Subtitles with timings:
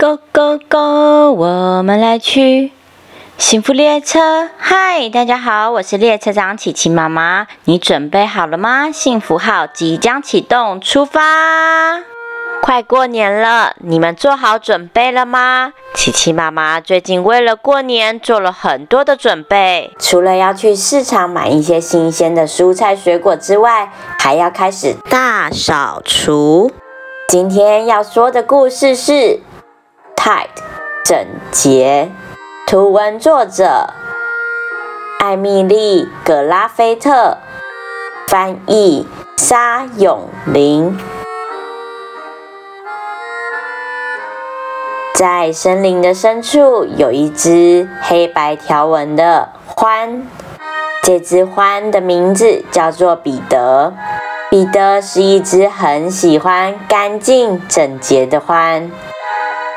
[0.00, 1.32] Go go go！
[1.32, 2.70] 我们来去
[3.36, 4.48] 幸福列车。
[4.56, 7.48] 嗨，大家好，我是列车长琪琪妈妈。
[7.64, 8.92] 你准备好了吗？
[8.92, 11.98] 幸福号即将启动，出发！
[12.62, 15.72] 快过年了，你们做好准备了吗？
[15.94, 26.70] 琪琪妈妈最近为了过年做了很多的准备，除了要去市场买一些新鲜的蔬菜水果之外，还要开始大扫除。
[27.26, 29.40] 今天要说的故事是。
[30.18, 30.48] Tight
[31.04, 31.16] 整
[31.52, 32.10] 洁，
[32.66, 33.90] 图文作者
[35.20, 37.38] 艾米丽·格拉菲特，
[38.26, 40.98] 翻译沙永林。
[45.14, 50.22] 在森林的深处，有一只黑白条纹的獾。
[51.04, 53.94] 这只獾的名字叫做彼得。
[54.50, 58.90] 彼得是一只很喜欢干净整洁的獾。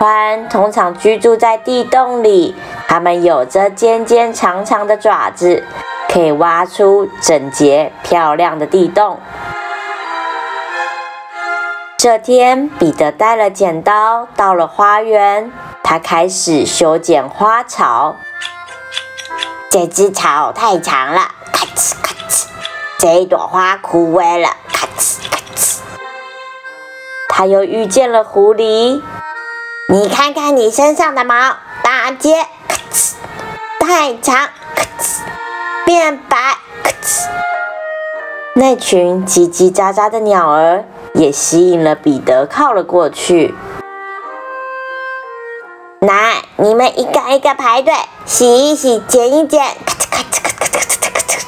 [0.02, 2.56] 獾通常居住在地洞里，
[2.88, 5.64] 它们有着尖尖长长的爪子，
[6.10, 9.20] 可以挖出整洁漂亮的地洞。
[12.00, 15.52] 这天，彼得带了剪刀到了花园，
[15.84, 18.16] 他开始修剪花草。
[19.70, 22.48] 这只草太长了，咔哧咔哧；
[22.98, 25.78] 这一朵花枯萎了，咔哧咔哧。
[27.30, 29.00] 他又遇见了狐狸。
[29.92, 31.36] 你看看你身上的毛，
[31.84, 32.34] 打结，
[32.66, 33.16] 咔哧，
[33.82, 35.20] 太长，咔哧，
[35.86, 36.38] 变白，
[36.82, 37.28] 咔哧。
[38.54, 43.54] 那群叽叽喳喳的鸟儿也吸引了彼得靠了过去。
[46.00, 47.94] 来，你们一个一个排队，
[48.26, 51.42] 洗一洗，剪一剪，咔哧咔哧咔哧咔哧咔哧。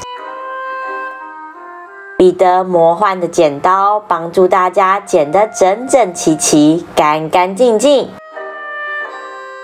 [2.18, 8.12] 彼得魔幻的剪刀帮助大家剪得整整齐齐、干干净净。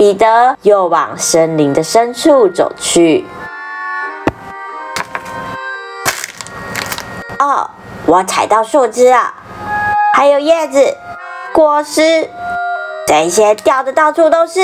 [0.01, 3.25] 彼得又往森林的深处走去。
[7.37, 7.69] 哦，
[8.05, 9.33] 我踩到树枝了，
[10.13, 10.95] 还有叶子、
[11.51, 12.29] 果实，
[13.07, 14.61] 这些掉的到处都是。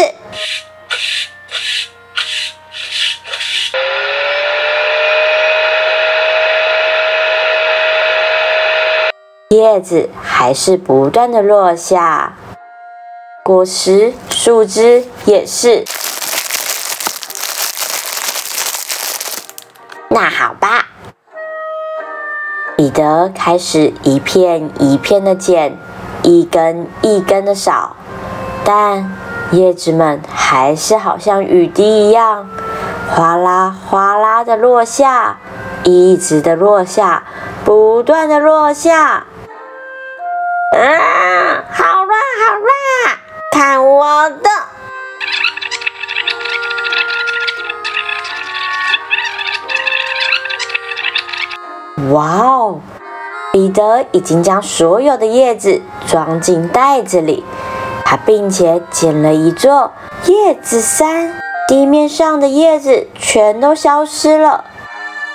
[9.49, 12.37] 叶子还是不断的落下。
[13.47, 15.85] 果实、树枝也是。
[20.09, 20.87] 那好吧，
[22.75, 25.77] 彼得开始一片一片的剪，
[26.23, 27.95] 一根一根的扫，
[28.63, 29.15] 但
[29.51, 32.49] 叶子们还是好像雨滴一样，
[33.11, 35.37] 哗啦哗啦的落下，
[35.83, 37.23] 一直的落下，
[37.63, 39.27] 不断的落下。
[40.71, 41.24] 啊，
[52.15, 52.79] 哇哦，
[53.51, 57.43] 彼得已经将所有的叶子装进袋子里，
[58.05, 59.91] 他并且建了一座
[60.23, 61.33] 叶子山，
[61.67, 64.63] 地面上的叶子全都消失了，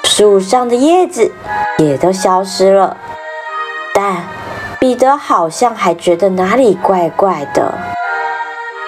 [0.05, 1.31] 树上的叶子
[1.77, 2.97] 也都消失了，
[3.95, 4.25] 但
[4.79, 7.75] 彼得好像还觉得哪里怪怪的。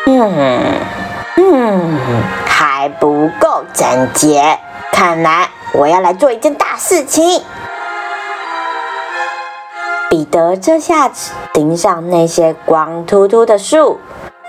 [0.06, 0.80] 嗯
[1.36, 1.98] 嗯，
[2.46, 4.58] 还不够整洁。
[4.90, 7.42] 看来我要来做一件大事情。
[10.12, 13.98] 彼得这下子盯上那些光秃秃的树，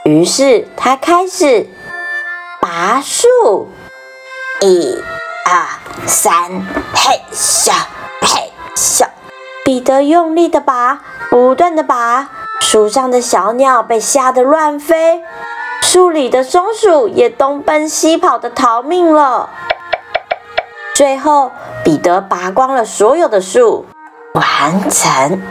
[0.04, 1.70] 于是他开始
[2.60, 3.70] 拔树。
[4.60, 5.02] 一、
[5.46, 7.72] 二、三，嘿咻，
[8.22, 9.06] 嘿咻。
[9.64, 12.30] 彼得用力的拔，不断的拔，
[12.60, 15.24] 树上的小鸟被吓得乱飞。
[15.82, 19.50] 树里的松鼠也东奔西跑的逃命了。
[20.94, 21.54] 最后，
[21.86, 23.86] 彼得拔光了所有的树，
[24.34, 25.42] 完成。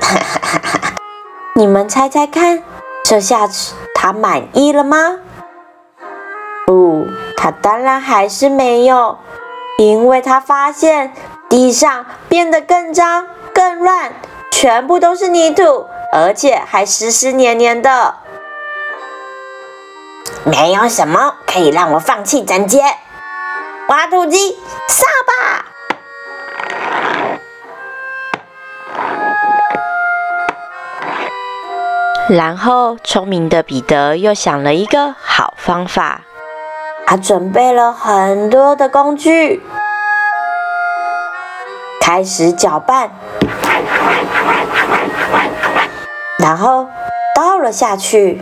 [1.54, 2.62] 你们猜猜看，
[3.04, 5.18] 这下子他满意了吗？
[6.66, 9.18] 不，他当然还是没有，
[9.78, 11.12] 因为他发现
[11.48, 14.12] 地上变得更脏、更乱，
[14.50, 18.14] 全部都是泥土，而且还湿湿黏黏的。
[20.44, 22.82] 没有什么可以让我放弃整洁。
[23.88, 24.58] 挖土机，
[24.88, 25.71] 扫把。
[32.34, 36.22] 然后，聪明的彼得又想了一个好方法。
[37.06, 39.62] 他准备了很多的工具，
[42.00, 43.10] 开始搅拌，
[46.38, 46.86] 然后
[47.36, 48.40] 倒了下去。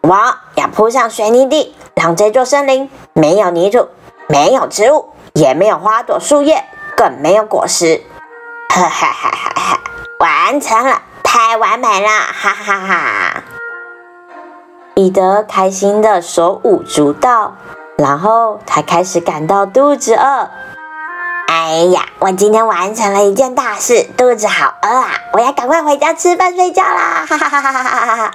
[0.00, 0.18] 我
[0.54, 3.86] 要铺上水泥地，让这座森林没有泥土，
[4.28, 6.64] 没有植物，也没有花朵、树叶，
[6.96, 8.00] 更没有果实。
[8.70, 9.80] 哈哈哈哈哈！
[10.20, 12.08] 完成了，太完美了！
[12.08, 13.44] 哈哈哈！
[14.94, 17.54] 彼得开心的手舞足蹈，
[17.96, 20.50] 然后他开始感到肚子饿。
[21.46, 25.12] 哎呀，我今天完成了一件大事，肚子好饿啊！
[25.32, 27.24] 我要赶快回家吃饭睡觉啦！
[27.28, 28.30] 哈哈哈哈哈哈！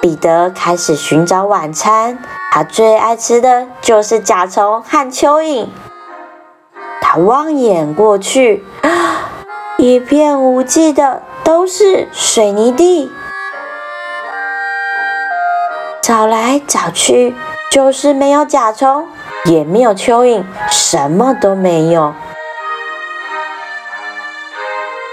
[0.00, 2.18] 彼得开始寻找晚餐，
[2.50, 5.68] 他最爱吃的就是甲虫和蚯蚓。
[7.00, 8.64] 他望眼过去，
[9.82, 13.10] 一片无际的都是水泥地，
[16.00, 17.34] 找来找去
[17.68, 19.08] 就是没有甲虫。
[19.44, 22.14] 也没有蚯蚓，什么都没有。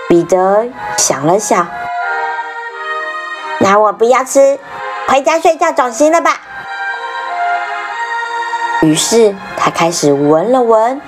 [0.07, 1.68] 彼得想了想，
[3.57, 4.60] 那我不要吃，
[5.07, 6.42] 回家睡觉总行了吧？
[8.83, 11.01] 于是他开始闻了闻，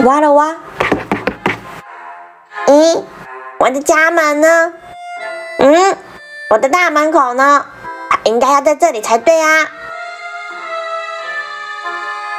[0.00, 0.56] 挖了挖。
[3.58, 4.72] 我的家门呢？
[5.58, 5.96] 嗯，
[6.50, 7.66] 我的大门口呢？
[8.24, 9.68] 应该要在这里才对啊。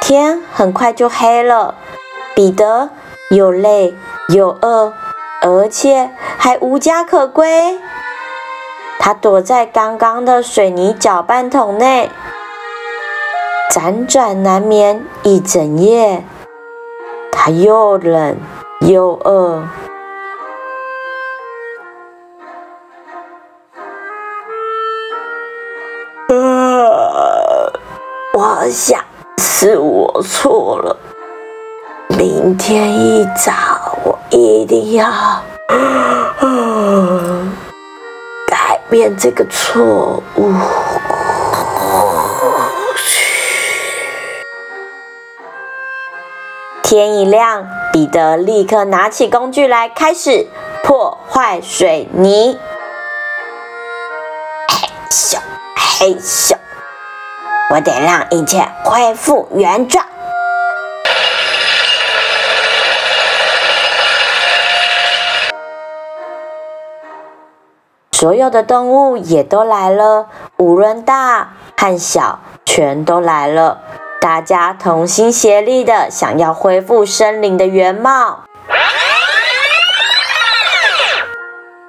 [0.00, 1.74] 天很快就黑了，
[2.34, 2.90] 彼得
[3.30, 3.94] 又累
[4.28, 4.92] 又饿，
[5.42, 7.78] 而且还无家可归。
[8.98, 12.10] 他躲在刚刚的水泥搅拌桶内，
[13.70, 16.24] 辗转难眠一整夜。
[17.30, 18.36] 他又冷
[18.80, 19.62] 又饿，
[28.38, 29.04] 我想。
[29.36, 30.96] 是我错了，
[32.10, 33.52] 明天一早
[34.04, 35.10] 我一定要
[38.46, 40.52] 改变这个错误。
[46.84, 50.46] 天一亮，彼得立刻拿起工具来，开始
[50.84, 52.56] 破坏水泥。
[54.68, 55.38] 嘿咻，
[55.98, 56.54] 嘿咻。
[57.70, 60.02] 我得让一切恢复原状。
[68.12, 73.78] 所有的动物也都来了，无论大和小，全都来了。
[74.18, 78.44] 大家同心协力的想要恢复森林的原貌。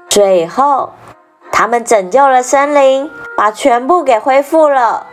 [0.10, 0.94] 最后，
[1.52, 5.08] 他们拯救了森林，把全部给恢复了。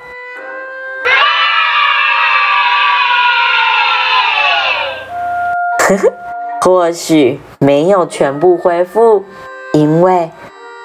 [6.62, 9.24] 或许没有全部恢复，
[9.72, 10.30] 因为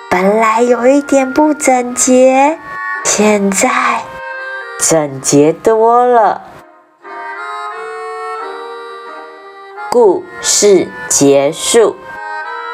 [0.09, 2.59] 本来有一点不整洁，
[3.03, 3.69] 现在
[4.79, 6.41] 整洁多了。
[9.89, 11.95] 故事结束，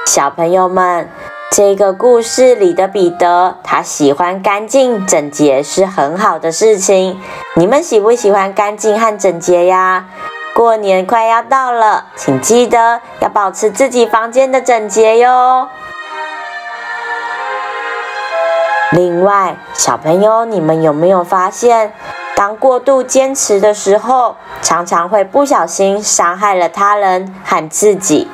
[0.06, 1.10] 小朋友们，
[1.52, 7.20] 这个故事里的彼得，他喜欢干净整洁是很好的事情。
[7.56, 10.06] 你们喜不喜欢干净和整洁呀？
[10.58, 15.70] 过年快要到了，请记得要保持自己房间的整洁哟。
[18.92, 21.94] 另外，小朋友，你们有没有发现，
[22.36, 28.28] 当过度坚持的时候，常常会不小心伤害了他人和自己？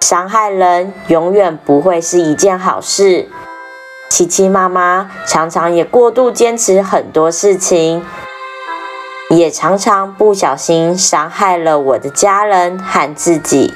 [0.00, 3.28] 伤害人永远不会是一件好事。
[4.08, 8.02] 琪琪妈妈常常也过度坚持很多事情。
[9.30, 13.74] 也常常不小心伤害了我的家人和自己。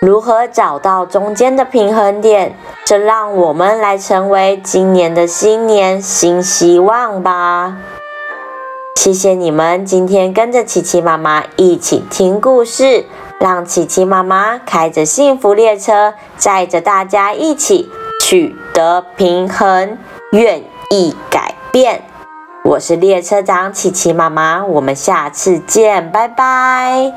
[0.00, 2.54] 如何找到中间的平衡点？
[2.84, 7.76] 这让我们来成为今年的新年新希望吧。
[8.94, 13.06] 谢谢你们今天跟着琪琪妈妈一起听故事，
[13.40, 19.98] 让琪琪妈妈开着幸福列车，载着大家一起取得平衡，
[20.32, 22.07] 愿意改变。
[22.64, 27.12] 我是列车长琪琪妈妈，我们下次见，拜拜。